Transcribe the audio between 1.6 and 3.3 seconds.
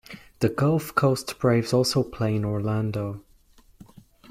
also play in Orlando.